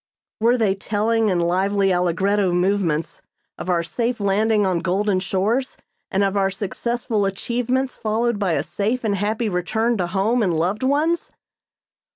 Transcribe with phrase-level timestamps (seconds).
[0.39, 3.21] Were they telling in lively allegretto movements
[3.59, 5.77] of our safe landing on golden shores,
[6.09, 10.57] and of our successful achievements followed by a safe and happy return to home and
[10.57, 11.33] loved ones?